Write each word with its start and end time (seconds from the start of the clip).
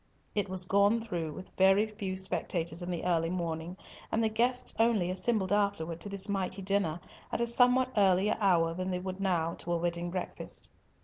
It 0.33 0.49
was 0.49 0.65
gone 0.65 0.99
through 0.99 1.31
with 1.33 1.55
very 1.55 1.85
few 1.85 2.17
spectators 2.17 2.81
in 2.81 2.89
the 2.89 3.05
early 3.05 3.29
morning, 3.29 3.77
and 4.11 4.23
the 4.23 4.29
guests 4.29 4.73
only 4.79 5.11
assembled 5.11 5.53
afterwards 5.53 6.01
to 6.01 6.09
this 6.09 6.27
mighty 6.27 6.63
dinner 6.63 6.99
at 7.31 7.39
a 7.39 7.45
somewhat 7.45 7.91
earlier 7.95 8.35
hour 8.39 8.73
than 8.73 8.89
they 8.89 8.97
would 8.97 9.19
now 9.19 9.53
to 9.59 9.73
a 9.73 9.77
wedding 9.77 10.09
breakfast. 10.09 10.71